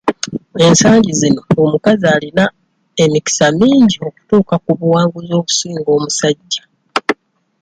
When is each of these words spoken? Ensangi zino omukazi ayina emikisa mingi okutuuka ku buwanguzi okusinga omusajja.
Ensangi 0.65 1.11
zino 1.19 1.41
omukazi 1.63 2.05
ayina 2.15 2.45
emikisa 3.03 3.45
mingi 3.59 3.97
okutuuka 4.07 4.55
ku 4.63 4.71
buwanguzi 4.79 5.31
okusinga 5.41 5.89
omusajja. 5.97 6.61